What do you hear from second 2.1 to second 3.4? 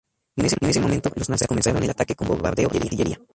con bombardeo de artillería.